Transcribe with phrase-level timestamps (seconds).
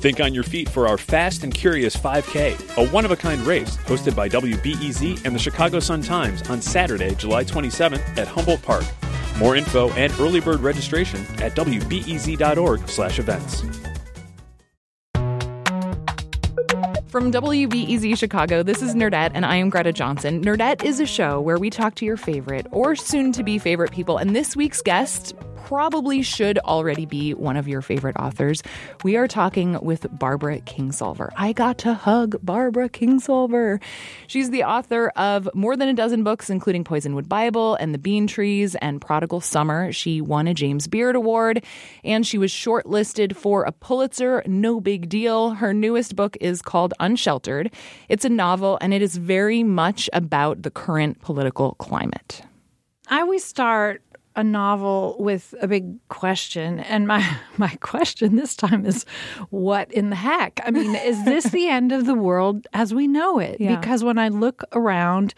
[0.00, 3.42] Think on your feet for our Fast and Curious 5K, a one of a kind
[3.42, 8.62] race hosted by WBEZ and the Chicago Sun Times on Saturday, July 27th at Humboldt
[8.62, 8.84] Park.
[9.38, 13.64] More info and early bird registration at wbez.org/events.
[17.10, 20.44] From WBEZ Chicago, this is Nerdette, and I am Greta Johnson.
[20.44, 23.90] Nerdette is a show where we talk to your favorite or soon to be favorite
[23.90, 28.62] people, and this week's guest probably should already be one of your favorite authors.
[29.04, 31.30] We are talking with Barbara Kingsolver.
[31.36, 33.80] I got to hug Barbara Kingsolver.
[34.26, 38.26] She's the author of more than a dozen books, including Poisonwood Bible and The Bean
[38.26, 39.92] Trees and Prodigal Summer.
[39.92, 41.64] She won a James Beard Award
[42.04, 44.42] and she was shortlisted for a Pulitzer.
[44.46, 45.50] No big deal.
[45.50, 47.72] Her newest book is called Unsheltered.
[48.08, 52.42] It's a novel and it is very much about the current political climate.
[53.08, 54.02] I always start
[54.40, 57.24] a novel with a big question and my
[57.58, 59.04] my question this time is
[59.50, 63.06] what in the heck i mean is this the end of the world as we
[63.06, 63.76] know it yeah.
[63.76, 65.34] because when i look around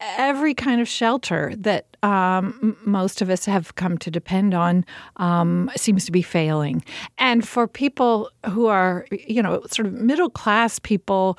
[0.00, 4.84] every kind of shelter that um, most of us have come to depend on
[5.16, 6.84] um, seems to be failing.
[7.18, 11.38] And for people who are, you know, sort of middle class people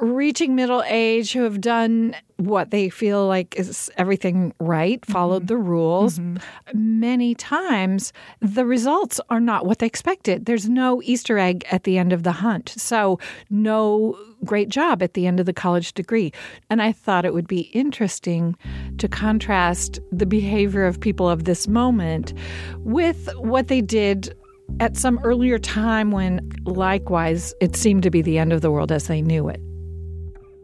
[0.00, 5.46] reaching middle age who have done what they feel like is everything right, followed mm-hmm.
[5.46, 6.18] the rules.
[6.18, 7.00] Mm-hmm.
[7.00, 10.46] Many times the results are not what they expected.
[10.46, 12.70] There's no Easter egg at the end of the hunt.
[12.70, 13.18] So,
[13.50, 16.32] no great job at the end of the college degree.
[16.70, 18.56] And I thought it would be interesting
[18.96, 22.32] to contrast the behavior of people of this moment
[22.78, 24.34] with what they did
[24.78, 28.90] at some earlier time when likewise it seemed to be the end of the world
[28.90, 29.60] as they knew it.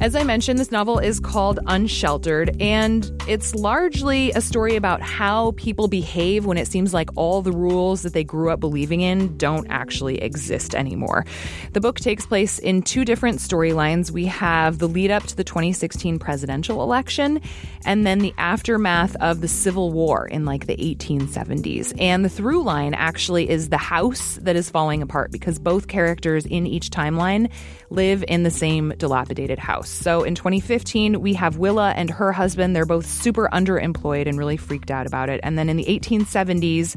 [0.00, 5.54] As I mentioned, this novel is called Unsheltered, and it's largely a story about how
[5.56, 9.36] people behave when it seems like all the rules that they grew up believing in
[9.36, 11.26] don't actually exist anymore.
[11.72, 14.12] The book takes place in two different storylines.
[14.12, 17.40] We have the lead up to the 2016 presidential election,
[17.84, 21.92] and then the aftermath of the Civil War in like the 1870s.
[22.00, 26.46] And the through line actually is the house that is falling apart because both characters
[26.46, 27.50] in each timeline
[27.90, 29.88] live in the same dilapidated house.
[29.88, 32.74] So in 2015, we have Willa and her husband.
[32.76, 35.40] They're both super underemployed and really freaked out about it.
[35.42, 36.96] And then in the 1870s,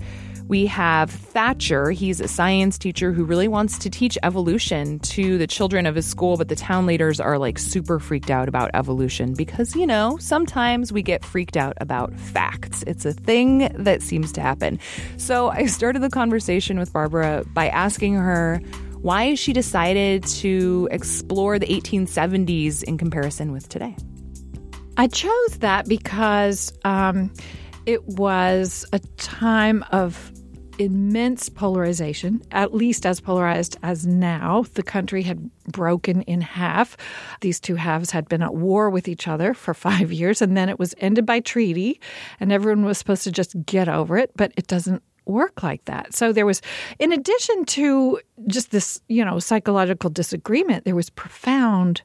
[0.51, 1.91] we have Thatcher.
[1.91, 6.05] He's a science teacher who really wants to teach evolution to the children of his
[6.05, 10.17] school, but the town leaders are like super freaked out about evolution because, you know,
[10.19, 12.83] sometimes we get freaked out about facts.
[12.85, 14.77] It's a thing that seems to happen.
[15.15, 18.61] So I started the conversation with Barbara by asking her
[19.01, 23.95] why she decided to explore the 1870s in comparison with today.
[24.97, 27.33] I chose that because um,
[27.85, 30.31] it was a time of
[30.77, 34.65] immense polarization, at least as polarized as now.
[34.73, 36.97] The country had broken in half.
[37.41, 40.69] These two halves had been at war with each other for five years, and then
[40.69, 41.99] it was ended by treaty,
[42.39, 46.13] and everyone was supposed to just get over it, but it doesn't work like that.
[46.13, 46.61] So there was,
[46.99, 52.01] in addition to just this, you know, psychological disagreement, there was profound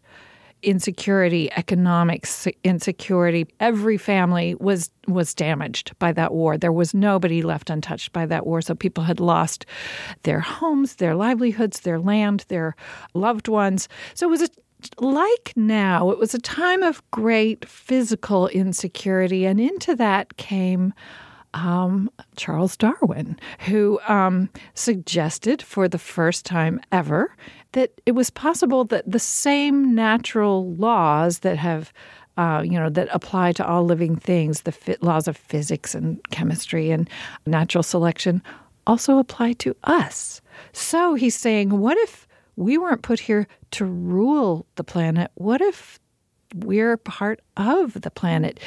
[0.62, 2.26] insecurity, economic
[2.64, 3.46] insecurity.
[3.60, 6.58] Every family was was damaged by that war.
[6.58, 8.60] There was nobody left untouched by that war.
[8.60, 9.66] So people had lost
[10.24, 12.74] their homes, their livelihoods, their land, their
[13.14, 13.88] loved ones.
[14.14, 14.48] So it was a
[15.00, 20.92] like now, it was a time of great physical insecurity, and into that came
[21.56, 27.34] um, Charles Darwin, who um, suggested for the first time ever
[27.72, 31.92] that it was possible that the same natural laws that have
[32.36, 36.90] uh, you know, that apply to all living things, the laws of physics and chemistry
[36.90, 37.08] and
[37.46, 38.42] natural selection,
[38.86, 40.42] also apply to us.
[40.74, 45.30] So he's saying, what if we weren't put here to rule the planet?
[45.36, 45.98] What if
[46.64, 48.60] we're part of the planet.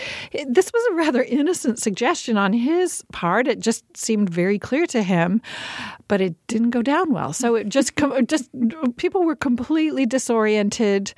[0.47, 3.47] This was a rather innocent suggestion on his part.
[3.47, 5.41] It just seemed very clear to him,
[6.07, 7.33] but it didn't go down well.
[7.33, 7.93] So it just
[8.27, 8.49] just
[8.97, 11.13] people were completely disoriented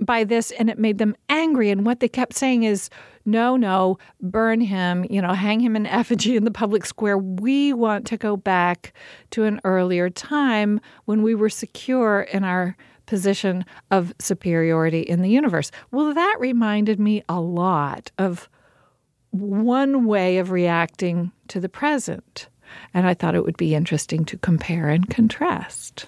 [0.00, 2.90] by this and it made them angry and what they kept saying is
[3.26, 7.18] no, no, burn him, you know, hang him in effigy in the public square.
[7.18, 8.94] We want to go back
[9.32, 12.76] to an earlier time when we were secure in our
[13.10, 15.72] position of superiority in the universe.
[15.90, 18.48] Well, that reminded me a lot of
[19.32, 22.48] one way of reacting to the present.
[22.94, 26.06] And I thought it would be interesting to compare and contrast.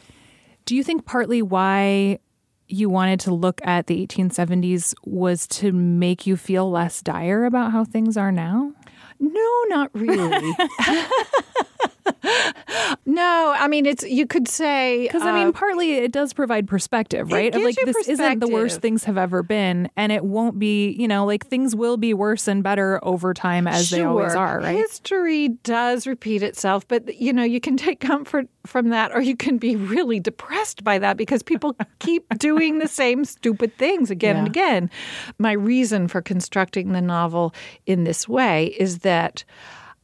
[0.64, 2.20] Do you think partly why
[2.68, 7.72] you wanted to look at the 1870s was to make you feel less dire about
[7.72, 8.72] how things are now?
[9.18, 10.54] No, not really.
[13.06, 16.66] no, I mean it's you could say because I mean uh, partly it does provide
[16.66, 17.54] perspective, right?
[17.54, 20.90] Like this isn't the worst things have ever been, and it won't be.
[20.92, 23.98] You know, like things will be worse and better over time as sure.
[23.98, 24.60] they always are.
[24.60, 24.76] Right?
[24.76, 29.36] History does repeat itself, but you know you can take comfort from that, or you
[29.36, 34.36] can be really depressed by that because people keep doing the same stupid things again
[34.36, 34.38] yeah.
[34.40, 34.90] and again.
[35.38, 37.54] My reason for constructing the novel
[37.86, 39.44] in this way is that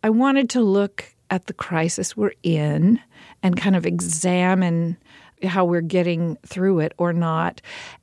[0.03, 3.01] I wanted to look at the crisis we're in
[3.43, 4.97] and kind of examine
[5.45, 7.61] how we're getting through it or not.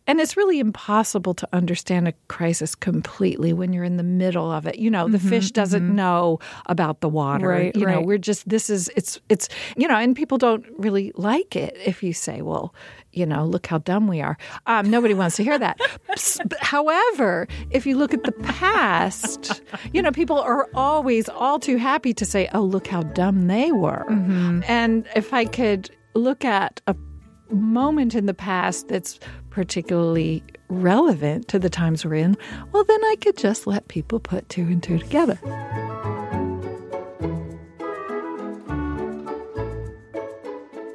[0.07, 4.66] And it's really impossible to understand a crisis completely when you're in the middle of
[4.68, 4.77] it.
[4.77, 5.95] You know, the mm-hmm, fish doesn't mm-hmm.
[5.95, 7.48] know about the water.
[7.48, 7.95] Right, you right.
[7.95, 11.75] know, we're just this is it's it's you know, and people don't really like it
[11.83, 12.74] if you say, well,
[13.16, 14.38] you know, look how dumb we are.
[14.66, 15.80] Um, nobody wants to hear that.
[16.60, 19.62] However, if you look at the past,
[19.94, 23.72] you know, people are always all too happy to say, oh, look how dumb they
[23.72, 24.06] were.
[24.10, 24.62] Mm-hmm.
[24.68, 26.96] And if I could look at a
[27.50, 29.20] moment in the past that's
[29.50, 32.36] particularly relevant to the times we're in,
[32.72, 35.40] well, then I could just let people put two and two together.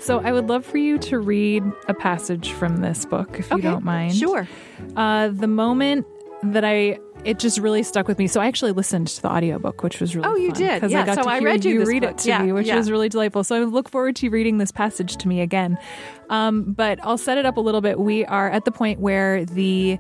[0.00, 3.58] So I would love for you to read a passage from this book, if you
[3.58, 4.16] okay, don't mind.
[4.16, 4.48] Sure.
[4.96, 6.06] Uh, the moment
[6.42, 8.26] that I it just really stuck with me.
[8.26, 10.90] So I actually listened to the audiobook, which was really Oh, you did?
[10.90, 11.02] Yeah.
[11.02, 12.12] I got so to I hear read you, you read book.
[12.12, 12.76] it to yeah, me, which yeah.
[12.76, 13.44] was really delightful.
[13.44, 15.78] So I look forward to reading this passage to me again.
[16.30, 17.98] Um, but I'll set it up a little bit.
[18.00, 19.98] We are at the point where the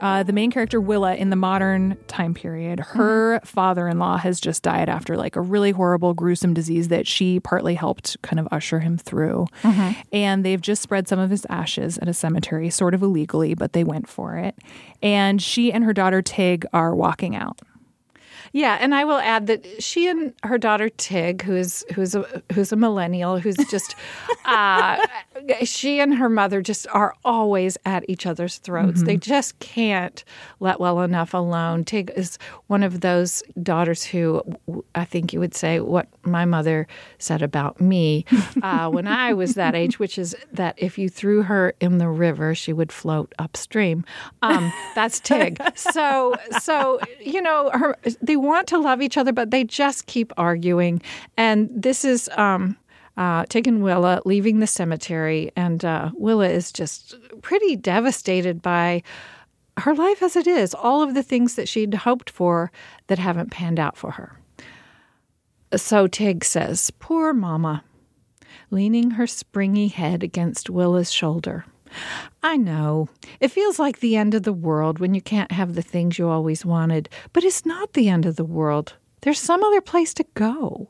[0.00, 3.46] uh, the main character Willa in the modern time period, her mm-hmm.
[3.46, 8.20] father-in-law has just died after like a really horrible, gruesome disease that she partly helped
[8.22, 9.46] kind of usher him through.
[9.62, 10.00] Mm-hmm.
[10.12, 13.72] And they've just spread some of his ashes at a cemetery, sort of illegally, but
[13.72, 14.56] they went for it.
[15.02, 17.60] And she and her daughter Tig are walking out.
[18.52, 22.42] Yeah, and I will add that she and her daughter Tig, who is who's a
[22.52, 23.94] who's a millennial, who's just
[24.44, 25.04] uh,
[25.62, 28.98] she and her mother just are always at each other's throats.
[28.98, 29.04] Mm-hmm.
[29.04, 30.24] They just can't
[30.58, 31.84] let well enough alone.
[31.84, 34.42] Tig is one of those daughters who
[34.94, 36.88] I think you would say what my mother
[37.18, 38.24] said about me
[38.62, 42.08] uh, when I was that age, which is that if you threw her in the
[42.08, 44.04] river, she would float upstream.
[44.42, 45.60] Um, that's Tig.
[45.76, 50.32] So so you know her they want to love each other, but they just keep
[50.36, 51.00] arguing.
[51.36, 52.76] And this is um,
[53.16, 59.02] uh, taking Willa leaving the cemetery, and uh, Willa is just pretty devastated by
[59.78, 62.70] her life as it is, all of the things that she'd hoped for
[63.06, 64.38] that haven't panned out for her.
[65.76, 67.84] So Tig says, Poor Mama,
[68.70, 71.64] leaning her springy head against Willa's shoulder.
[72.42, 73.08] I know.
[73.40, 76.28] It feels like the end of the world when you can't have the things you
[76.28, 78.94] always wanted, but it's not the end of the world.
[79.22, 80.88] There's some other place to go.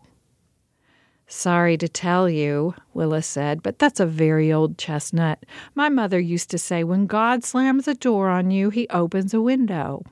[1.26, 5.46] Sorry to tell you, Willa said, but that's a very old chestnut.
[5.76, 9.40] My mother used to say when God slams a door on you, he opens a
[9.40, 10.02] window.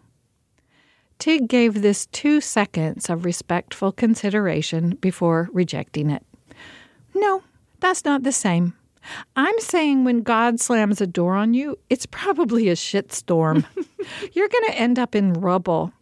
[1.18, 6.24] Tig gave this two seconds of respectful consideration before rejecting it.
[7.14, 7.42] No,
[7.80, 8.74] that's not the same.
[9.36, 13.64] I'm saying when God slams a door on you, it's probably a shitstorm.
[14.32, 15.92] You're going to end up in rubble.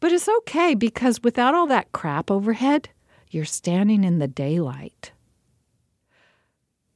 [0.00, 2.88] But it's okay because without all that crap overhead,
[3.30, 5.12] you're standing in the daylight.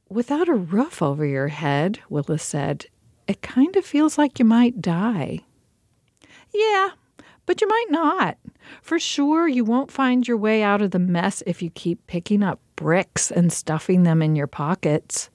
[0.09, 2.87] Without a roof over your head, Willa said,
[3.27, 5.41] it kind of feels like you might die.
[6.55, 6.91] Yeah,
[7.45, 8.39] but you might not.
[8.81, 12.43] For sure, you won't find your way out of the mess if you keep picking
[12.43, 15.29] up bricks and stuffing them in your pockets.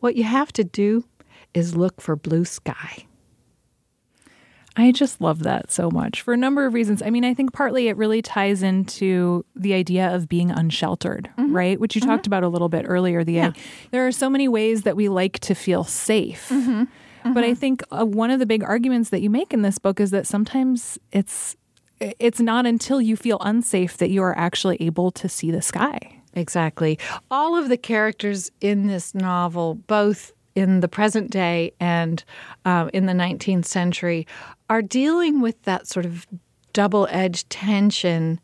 [0.00, 1.04] What you have to do
[1.54, 3.06] is look for blue sky.
[4.76, 7.02] I just love that so much for a number of reasons.
[7.02, 11.54] I mean, I think partly it really ties into the idea of being unsheltered, mm-hmm.
[11.54, 11.80] right?
[11.80, 12.10] Which you mm-hmm.
[12.10, 13.24] talked about a little bit earlier.
[13.24, 13.52] The yeah.
[13.90, 16.48] there are so many ways that we like to feel safe.
[16.50, 16.84] Mm-hmm.
[17.34, 20.00] But I think uh, one of the big arguments that you make in this book
[20.00, 21.56] is that sometimes it's
[22.00, 26.19] it's not until you feel unsafe that you are actually able to see the sky.
[26.34, 26.98] Exactly.
[27.30, 32.22] All of the characters in this novel, both in the present day and
[32.64, 34.26] uh, in the 19th century,
[34.68, 36.26] are dealing with that sort of
[36.72, 38.40] double edged tension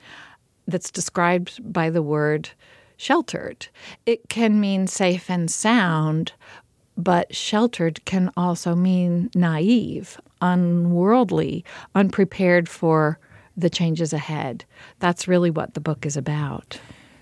[0.67, 2.51] that's described by the word
[2.97, 3.69] sheltered.
[4.05, 6.33] It can mean safe and sound,
[6.97, 11.65] but sheltered can also mean naive, unworldly,
[11.95, 13.19] unprepared for
[13.57, 14.65] the changes ahead.
[14.99, 16.79] That's really what the book is about.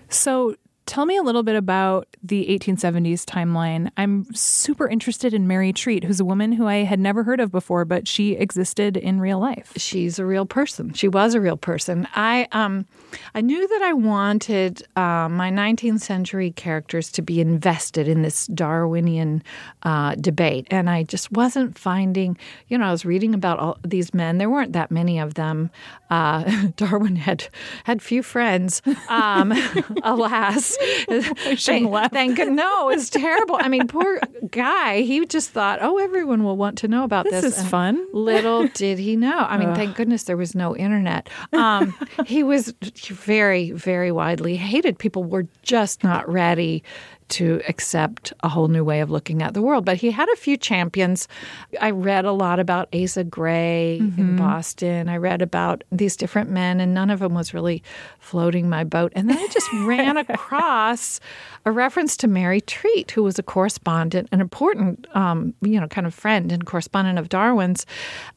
[0.09, 3.89] So, Tell me a little bit about the 1870s timeline.
[3.97, 7.51] I'm super interested in Mary Treat, who's a woman who I had never heard of
[7.51, 9.73] before, but she existed in real life.
[9.77, 10.93] She's a real person.
[10.93, 12.07] She was a real person.
[12.13, 12.85] I um,
[13.33, 18.45] I knew that I wanted uh, my 19th century characters to be invested in this
[18.47, 19.41] Darwinian
[19.83, 22.37] uh, debate, and I just wasn't finding.
[22.67, 24.37] You know, I was reading about all these men.
[24.37, 25.71] There weren't that many of them.
[26.11, 27.47] Uh, Darwin had
[27.85, 29.51] had few friends, um,
[30.03, 30.74] alas.
[30.81, 32.11] I shouldn't laugh.
[32.11, 33.57] Thank no, it's terrible.
[33.59, 34.19] I mean, poor
[34.51, 35.01] guy.
[35.01, 37.43] He just thought, oh, everyone will want to know about this.
[37.43, 38.07] This is And fun.
[38.13, 39.37] Little did he know.
[39.37, 41.29] I mean, thank goodness there was no internet.
[41.53, 42.73] Um, he was
[43.07, 44.99] very, very widely hated.
[44.99, 46.83] People were just not ready
[47.27, 49.85] to accept a whole new way of looking at the world.
[49.85, 51.27] But he had a few champions.
[51.81, 55.09] I read a lot about Asa Gray in Boston.
[55.09, 57.81] I read about these different men, and none of them was really
[58.19, 59.11] floating my boat.
[59.15, 61.19] And then I just ran across
[61.65, 66.05] a reference to Mary Treat, who was a correspondent, an important, um, you know, kind
[66.05, 67.85] of friend and correspondent of Darwin's.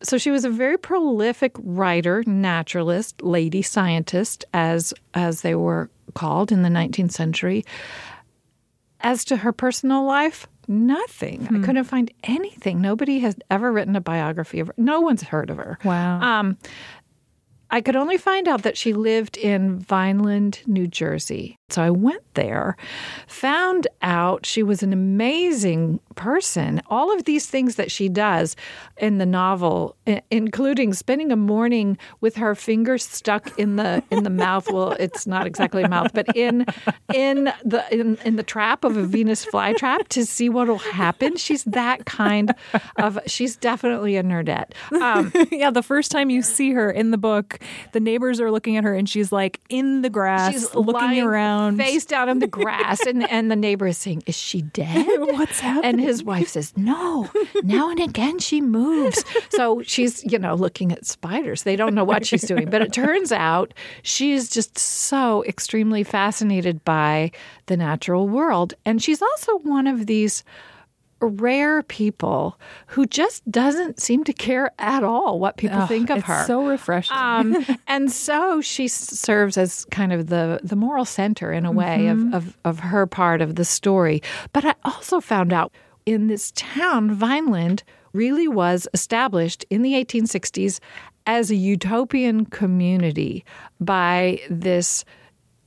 [0.03, 6.51] So she was a very prolific writer, naturalist, lady scientist, as as they were called
[6.51, 7.65] in the 19th century.
[9.01, 11.47] As to her personal life, nothing.
[11.51, 12.81] I couldn't find anything.
[12.81, 14.75] Nobody has ever written a biography of her.
[14.77, 15.79] No one's heard of her.
[15.85, 16.21] Wow.
[16.21, 16.59] Um,
[17.71, 21.58] I could only find out that she lived in Vineland, New Jersey.
[21.71, 22.79] So I went there,
[23.27, 26.81] found out she was an amazing person.
[26.89, 28.57] All of these things that she does
[28.97, 29.95] in the novel,
[30.31, 34.67] including spending a morning with her fingers stuck in the in the mouth.
[34.79, 36.67] Well, it's not exactly a mouth, but in
[37.13, 41.37] in the in, in the trap of a Venus flytrap to see what will happen.
[41.37, 42.55] She's that kind
[42.97, 43.19] of.
[43.27, 44.73] She's definitely a nerdette.
[45.01, 47.61] Um, yeah, the first time you see her in the book,
[47.93, 51.27] the neighbors are looking at her and she's like in the grass, looking lying
[51.59, 51.77] around.
[51.79, 55.07] face down in the grass, and, and the neighbor is saying, "Is she dead?
[55.19, 57.29] What's happening?" And his wife says, "No.
[57.63, 61.63] Now and again she moves." So she's you know looking at spiders.
[61.63, 66.85] They don't know what she's doing, but it turns out she's just so extremely fascinated
[66.85, 67.31] by
[67.67, 70.45] the natural world, and she's also one of these
[71.21, 76.27] rare people who just doesn't seem to care at all what people think of it's
[76.27, 76.45] her.
[76.47, 77.17] so refreshing.
[77.17, 82.07] Um, and so she serves as kind of the, the moral center in a way
[82.09, 84.23] of, of, of her part of the story.
[84.53, 85.73] But I also found out
[86.07, 87.83] in this town, Vineland
[88.13, 90.81] really was established in the 1860s
[91.27, 93.45] as a utopian community
[93.81, 95.05] by this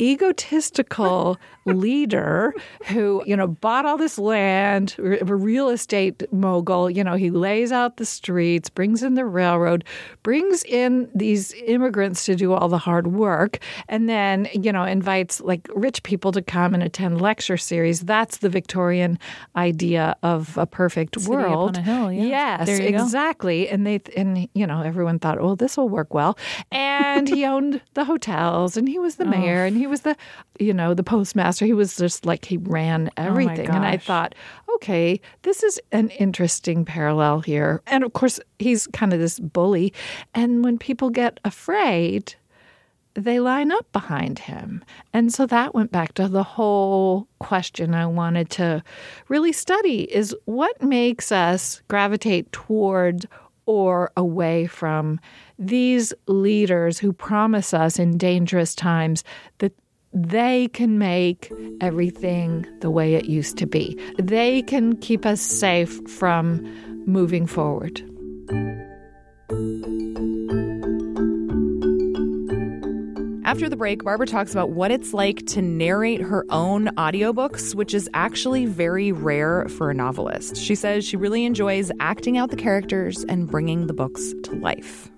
[0.01, 2.53] egotistical leader
[2.85, 6.89] who, you know, bought all this land, a real estate mogul.
[6.89, 9.83] You know, he lays out the streets, brings in the railroad,
[10.23, 15.39] brings in these immigrants to do all the hard work, and then, you know, invites
[15.41, 18.01] like rich people to come and attend lecture series.
[18.01, 19.19] That's the Victorian
[19.55, 21.77] idea of a perfect City world.
[21.77, 22.63] a hill, yeah.
[22.65, 23.03] Yes, you go.
[23.03, 23.69] exactly.
[23.69, 26.37] And they and you know everyone thought, oh, this will work well.
[26.71, 29.29] And he owned the hotels, and he was the oh.
[29.29, 30.15] mayor, and he was the
[30.59, 31.50] you know the postmaster.
[31.59, 33.69] He was just like he ran oh everything.
[33.69, 34.35] and I thought,
[34.75, 37.81] okay, this is an interesting parallel here.
[37.87, 39.93] And of course, he's kind of this bully.
[40.33, 42.35] And when people get afraid,
[43.13, 44.83] they line up behind him.
[45.13, 48.83] And so that went back to the whole question I wanted to
[49.27, 53.27] really study is what makes us gravitate toward
[53.65, 55.19] or away from
[55.59, 59.23] these leaders who promise us in dangerous times
[59.59, 59.73] that
[60.13, 63.97] they can make everything the way it used to be.
[64.17, 66.61] They can keep us safe from
[67.05, 68.01] moving forward.
[73.43, 77.93] After the break, Barbara talks about what it's like to narrate her own audiobooks, which
[77.93, 80.55] is actually very rare for a novelist.
[80.55, 85.10] She says she really enjoys acting out the characters and bringing the books to life.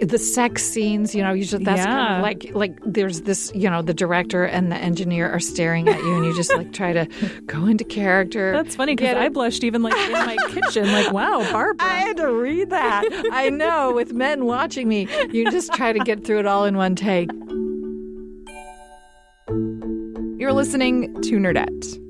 [0.00, 3.82] The sex scenes, you know, usually that's kind of like like there's this, you know,
[3.82, 7.06] the director and the engineer are staring at you, and you just like try to
[7.46, 8.52] go into character.
[8.52, 10.90] That's funny because I blushed even like in my kitchen.
[10.90, 11.76] Like, wow, Barbara.
[11.86, 13.04] I had to read that.
[13.32, 16.76] I know with men watching me, you just try to get through it all in
[16.76, 17.30] one take.
[20.38, 22.09] You're listening to Nerdette.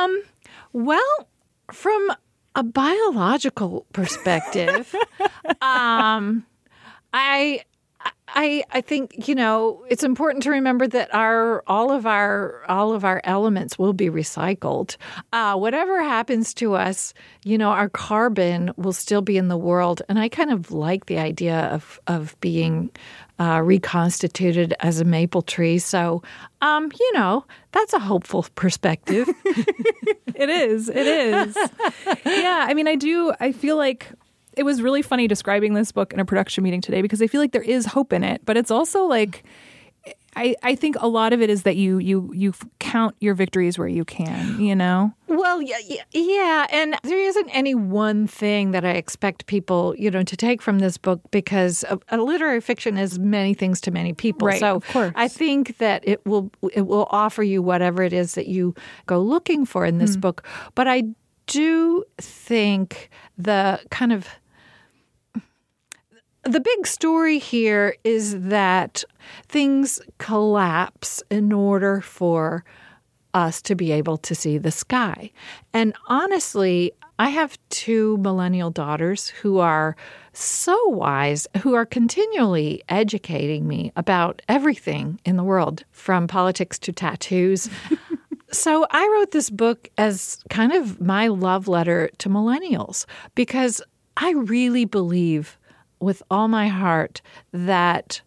[0.00, 0.22] Um,
[0.72, 1.28] well,
[1.72, 2.12] from
[2.54, 4.94] a biological perspective,
[5.62, 6.46] um,
[7.12, 7.62] I.
[8.34, 12.92] I, I think you know it's important to remember that our all of our all
[12.92, 14.96] of our elements will be recycled.
[15.32, 20.02] Uh, whatever happens to us, you know, our carbon will still be in the world,
[20.08, 22.90] and I kind of like the idea of of being
[23.38, 25.78] uh, reconstituted as a maple tree.
[25.78, 26.22] So,
[26.60, 29.28] um, you know, that's a hopeful perspective.
[30.40, 30.88] It is.
[30.88, 31.54] It is.
[32.24, 32.64] yeah.
[32.66, 33.30] I mean, I do.
[33.40, 34.10] I feel like
[34.60, 37.40] it was really funny describing this book in a production meeting today because I feel
[37.40, 39.42] like there is hope in it, but it's also like.
[40.36, 43.78] I, I think a lot of it is that you you you count your victories
[43.78, 45.12] where you can, you know.
[45.26, 50.08] Well, yeah, yeah, yeah, and there isn't any one thing that I expect people, you
[50.08, 53.90] know, to take from this book because a, a literary fiction is many things to
[53.90, 54.46] many people.
[54.46, 55.12] Right, so of course.
[55.16, 58.74] I think that it will it will offer you whatever it is that you
[59.06, 60.20] go looking for in this hmm.
[60.20, 60.46] book.
[60.76, 61.02] But I
[61.50, 64.28] do think the kind of
[66.44, 69.04] the big story here is that
[69.46, 72.64] things collapse in order for
[73.34, 75.30] us to be able to see the sky.
[75.72, 79.94] And honestly, I have two millennial daughters who are
[80.32, 86.92] so wise, who are continually educating me about everything in the world, from politics to
[86.92, 87.68] tattoos.
[88.52, 93.06] So I wrote this book as kind of my love letter to millennials
[93.36, 93.80] because
[94.16, 95.56] I really believe
[96.00, 97.20] with all my heart
[97.52, 98.20] that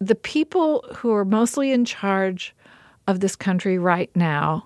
[0.00, 2.54] the people who are mostly in charge
[3.06, 4.64] of this country right now,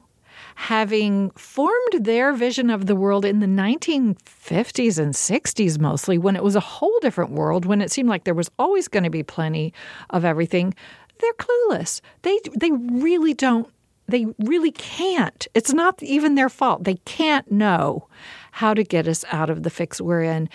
[0.55, 6.45] having formed their vision of the world in the 1950s and 60s mostly, when it
[6.45, 9.23] was a whole different world, when it seemed like there was always going to be
[9.23, 9.73] plenty
[10.11, 10.75] of everything,
[11.21, 12.01] they're clueless.
[12.23, 13.69] They they really don't
[14.09, 15.47] they really can't.
[15.55, 16.85] It's not even their fault.
[16.85, 18.09] They can't know
[18.51, 20.49] how to get us out of the fix we're in.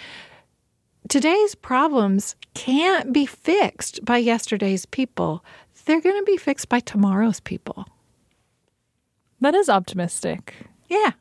[1.10, 5.42] Today's problems can't be fixed by yesterday's people.
[5.86, 7.86] They're going to be fixed by tomorrow's people.
[9.40, 10.54] That is optimistic.
[10.90, 11.12] Yeah.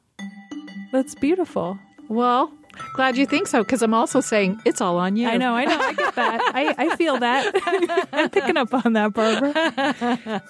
[0.90, 1.79] That's beautiful.
[2.09, 2.53] Well,
[2.94, 5.29] glad you think so because I'm also saying it's all on you.
[5.29, 6.40] I know, I know, I get that.
[6.53, 8.09] I, I feel that.
[8.12, 10.42] I'm picking up on that, Barbara.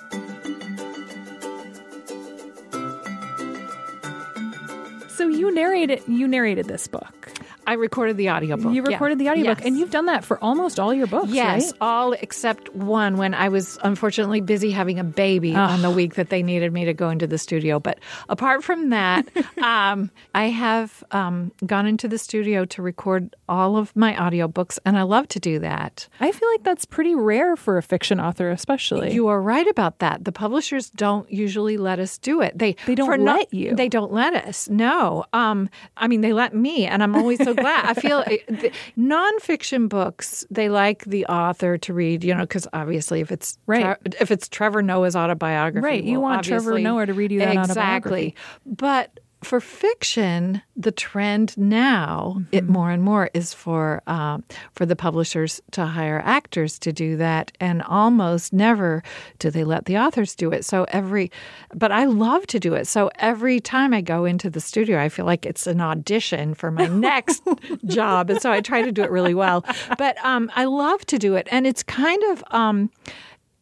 [5.10, 7.25] so you narrated you narrated this book.
[7.66, 8.72] I recorded the audiobook.
[8.72, 8.88] You yeah.
[8.92, 9.66] recorded the audiobook, Yes.
[9.66, 11.72] and you've done that for almost all your books, Yes, right?
[11.80, 16.30] all except one when I was unfortunately busy having a baby on the week that
[16.30, 17.80] they needed me to go into the studio.
[17.80, 17.98] But
[18.28, 19.26] apart from that,
[19.62, 24.96] um, I have um, gone into the studio to record all of my audiobooks, and
[24.96, 26.08] I love to do that.
[26.20, 29.12] I feel like that's pretty rare for a fiction author, especially.
[29.12, 30.24] You are right about that.
[30.24, 32.56] The publishers don't usually let us do it.
[32.56, 33.74] They They don't no- let you.
[33.74, 34.68] They don't let us.
[34.68, 35.24] No.
[35.32, 35.68] Um.
[35.96, 37.86] I mean, they let me, and I'm always so glad.
[37.86, 40.44] I feel uh, the, nonfiction books.
[40.50, 42.24] They like the author to read.
[42.24, 43.82] You know, because obviously, if it's Right.
[43.82, 47.40] Tre- if it's Trevor Noah's autobiography, Right, you well, want Trevor Noah to read you
[47.40, 48.34] that exactly.
[48.64, 52.72] But for fiction, the trend now, it Mm-hmm.
[52.72, 57.52] more and more is for um, for the publishers to hire actors to do that,
[57.60, 59.02] and almost never
[59.38, 60.64] do they let the authors do it.
[60.64, 61.30] So every,
[61.74, 62.86] but I love to do it.
[62.86, 66.70] So every time I go into the studio, I feel like it's an audition for
[66.70, 67.42] my next
[67.84, 69.64] job, and so I try to do it really well.
[69.98, 72.90] But um, I love to do it, and it's kind of um,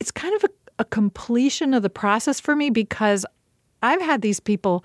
[0.01, 0.49] it's kind of a,
[0.81, 3.27] a completion of the process for me because
[3.83, 4.85] I've had these people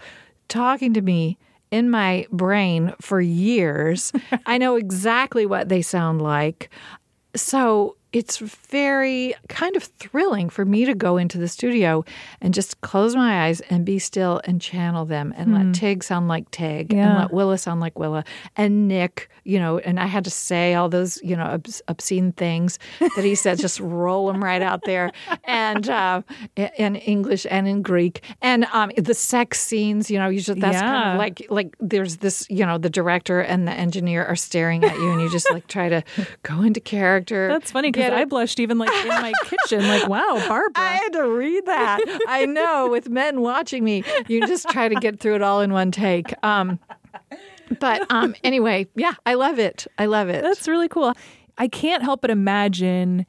[0.50, 1.38] talking to me
[1.72, 4.12] in my brain for years.
[4.46, 6.70] I know exactly what they sound like.
[7.36, 12.04] So it's very kind of thrilling for me to go into the studio
[12.42, 16.28] and just close my eyes and be still and channel them and let Tig sound
[16.28, 18.24] like Tig and let Willa sound like Willa
[18.56, 22.32] and Nick, you know, and I had to say all those, you know, obs- obscene
[22.32, 25.12] things that he said, just roll them right out there
[25.44, 26.22] and uh,
[26.56, 28.24] in English and in Greek.
[28.42, 32.48] And um, the sex scenes, you know, usually that's kind of like, like there's this,
[32.50, 35.68] you know, the director and the engineer are staring at you and you just like
[35.68, 36.04] try to
[36.44, 37.50] go into character.
[37.50, 39.88] That's funny because I blushed even like in my kitchen.
[39.88, 40.72] Like, wow, Barbara.
[40.76, 42.00] I had to read that.
[42.28, 45.72] I know with men watching me, you just try to get through it all in
[45.74, 46.34] one take.
[46.44, 46.80] Um,
[47.80, 49.86] but um, anyway, yeah, I love it.
[49.98, 50.44] I love it.
[50.44, 51.14] That's really cool.
[51.58, 53.26] I can't help but imagine,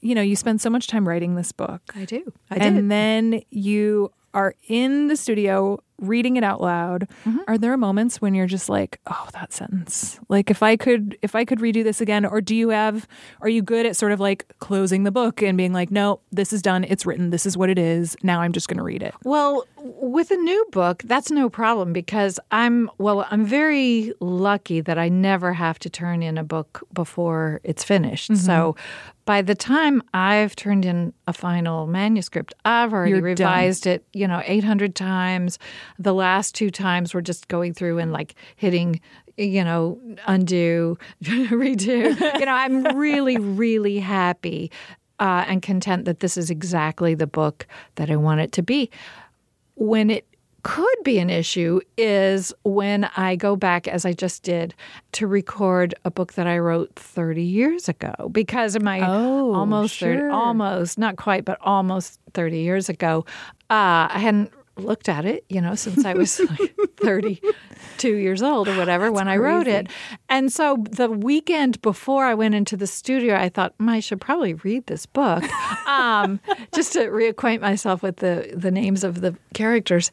[0.00, 1.80] you know, you spend so much time writing this book.
[1.94, 2.32] I do.
[2.50, 2.62] I did.
[2.66, 7.38] and then you are in the studio reading it out loud Mm-hmm.
[7.48, 11.34] are there moments when you're just like oh that sentence like if i could if
[11.34, 13.06] i could redo this again or do you have
[13.40, 16.52] are you good at sort of like closing the book and being like no this
[16.52, 19.02] is done it's written this is what it is now i'm just going to read
[19.02, 24.80] it Well, with a new book, that's no problem because I'm well, I'm very lucky
[24.80, 28.36] that I never have to turn in a book before it's finished.
[28.36, 28.74] So
[29.24, 33.46] by the time I've turned in a final manuscript, I've already You're done.
[33.52, 35.58] revised it, you know, 800 times.
[35.98, 39.00] The last two times we're just going through and like hitting
[39.38, 42.40] you know, undo, redo.
[42.40, 44.70] You know, I'm really, really happy
[45.20, 48.90] uh, and content that this is exactly the book that I want it to be.
[49.76, 50.26] When it
[50.64, 54.74] could be an issue is when I go back, as I just did,
[55.12, 60.00] to record a book that I wrote 30 years ago because of my Oh, almost
[60.00, 63.24] 30, almost, not quite, but almost 30 years ago.
[63.70, 68.68] Uh, I hadn't looked at it, you know, since I was like 32 years old
[68.68, 69.88] or whatever when I wrote it.
[70.28, 74.20] And so the weekend before I went into the studio, I thought, "Mm, I should
[74.20, 75.44] probably read this book
[75.86, 76.40] um,
[76.74, 80.10] just to reacquaint myself with the, the names of the characters.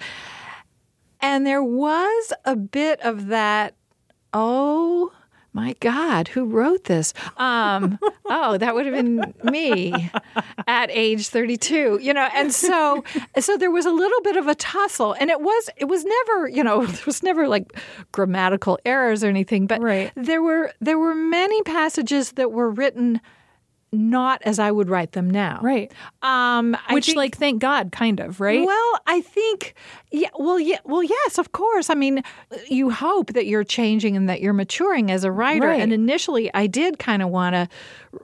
[1.21, 3.75] And there was a bit of that,
[4.34, 5.12] oh
[5.56, 7.13] my God, who wrote this?
[7.38, 10.12] Um, oh, that would have been me
[10.68, 12.28] at age 32, you know.
[12.36, 13.04] And so,
[13.39, 16.48] so there was a little bit of a tussle, and it was, it was never,
[16.50, 17.72] you know, there was never like
[18.12, 20.12] grammatical errors or anything, but Right.
[20.15, 23.22] there were there were many passages that were written
[23.96, 28.20] not as I would write them now, right Um, which think- like thank god kind
[28.20, 29.74] of right well, I think,
[30.12, 31.90] yeah, well, yeah, well, yes, of course.
[31.90, 32.22] I mean,
[32.68, 35.68] you hope that you're changing and that you're maturing as a writer.
[35.68, 35.82] Right.
[35.82, 37.68] And initially, I did kind of want to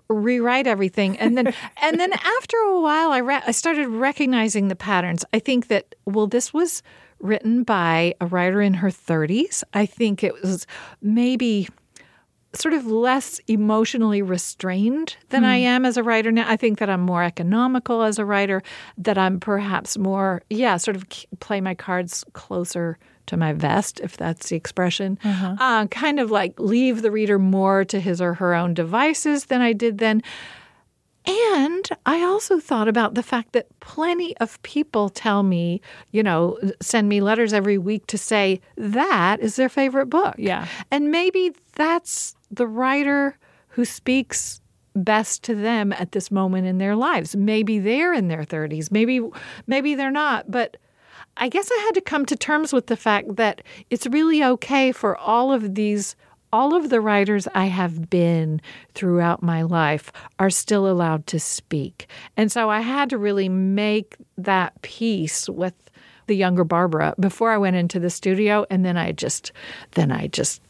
[0.08, 4.76] rewrite everything, and then, and then after a while, I re- I started recognizing the
[4.76, 5.24] patterns.
[5.34, 6.82] I think that well, this was
[7.20, 9.64] written by a writer in her 30s.
[9.74, 10.66] I think it was
[11.04, 11.68] maybe
[12.54, 16.46] sort of less emotionally restrained than I am as a writer now.
[16.50, 18.62] I think that I'm more economical as a writer,
[18.98, 21.06] that I'm perhaps more, yeah, sort of
[21.40, 25.18] play my cards closer to my vest, if that's the expression.
[25.60, 29.62] Uh, kind of like leave the reader more to his or her own devices than
[29.62, 30.22] I did then.
[31.26, 35.82] And I also thought about the fact that plenty of people tell me,
[36.12, 40.36] you know, send me letters every week to say that is their favorite book.
[40.38, 40.68] Yeah.
[40.90, 43.38] And maybe that's the writer
[43.70, 44.62] who speaks
[44.96, 47.36] best to them at this moment in their lives.
[47.36, 48.92] Maybe they're in their 30s.
[48.92, 49.22] Maybe
[49.68, 50.78] maybe they're not, but
[51.38, 54.92] I guess I had to come to terms with the fact that it's really okay
[54.92, 56.16] for all of these
[56.54, 58.62] all of the writers I have been
[58.94, 62.08] throughout my life are still allowed to speak.
[62.38, 65.74] And so I had to really make that peace with
[66.28, 69.52] the younger Barbara before I went into the studio and then I just
[69.92, 70.62] then I just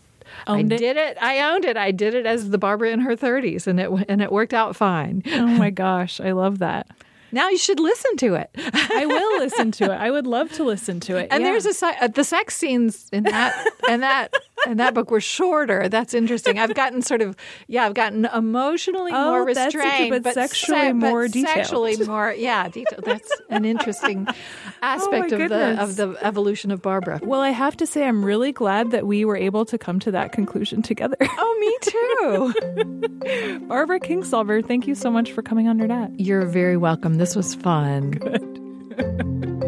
[0.48, 0.80] Owned I it?
[0.80, 1.18] did it.
[1.22, 1.76] I owned it.
[1.78, 4.76] I did it as the Barbara in her 30s and it and it worked out
[4.76, 5.24] fine.
[5.28, 6.88] oh my gosh i love that
[7.32, 8.50] Now you should listen to it.
[8.74, 11.52] i will listen to it i would love to listen to it And yeah.
[11.52, 13.54] there's a uh, the sex scenes in that
[13.90, 14.34] and that
[14.68, 15.90] and that book were shorter.
[15.90, 16.60] That's interesting.
[16.60, 17.36] I've gotten sort of
[17.68, 21.56] yeah, I've gotten emotionally Oh, more restrained, okay, but sexually but more detailed.
[21.56, 23.04] Sexually more, yeah, detailed.
[23.04, 24.28] That's an interesting
[24.84, 27.20] aspect of the of the evolution of Barbara.
[27.24, 30.12] well i have to say i'm really glad that we were able to come to
[30.12, 33.60] that conclusion together Oh, me too.
[33.68, 37.16] barbara kingsolver thank you so much for coming on nerdette You're very welcome.
[37.22, 38.18] This was fun.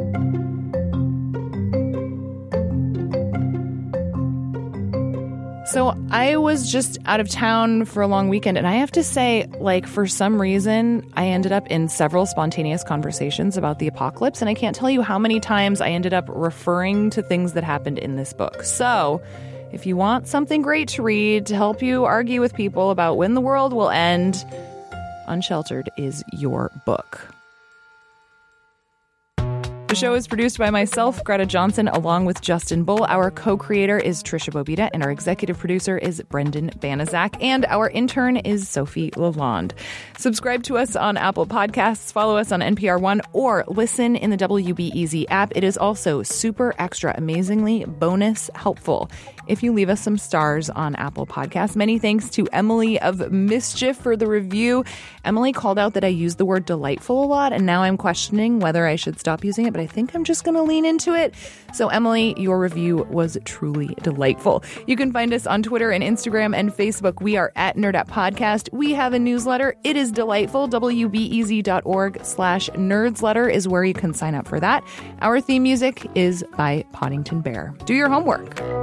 [5.65, 9.03] So I was just out of town for a long weekend, and I have to
[9.03, 14.39] say, like, for some reason, I ended up in several spontaneous conversations about the apocalypse,
[14.39, 17.63] and I can't tell you how many times I ended up referring to things that
[17.63, 18.61] happened in this book.
[18.61, 19.19] So,
[19.71, 23.33] if you want something great to read to help you argue with people about when
[23.33, 24.45] the world will end,
[25.27, 27.33] Unsheltered is your book.
[29.93, 33.06] The show is produced by myself, Greta Johnson, along with Justin Bull.
[33.08, 37.91] Our co creator is Tricia Bobeda, and our executive producer is Brendan Banaszak, and our
[37.91, 39.73] intern is Sophie Lalonde.
[40.17, 44.38] Subscribe to us on Apple Podcasts, follow us on NPR One, or listen in the
[44.38, 45.56] WBEZ app.
[45.56, 49.12] It is also super extra, amazingly bonus helpful
[49.47, 51.75] if you leave us some stars on Apple Podcasts.
[51.75, 54.84] Many thanks to Emily of Mischief for the review.
[55.25, 58.60] Emily called out that I use the word delightful a lot, and now I'm questioning
[58.60, 61.13] whether I should stop using it, but I think I'm just going to lean into
[61.13, 61.34] it.
[61.73, 64.63] So, Emily, your review was truly delightful.
[64.88, 67.21] You can find us on Twitter and Instagram and Facebook.
[67.21, 68.71] We are at Nerdette Podcast.
[68.73, 69.75] We have a newsletter.
[69.84, 70.67] It is delightful.
[70.69, 74.84] WBEZ.org slash nerdsletter is where you can sign up for that.
[75.21, 77.73] Our theme music is by Poddington Bear.
[77.86, 78.83] Do your homework.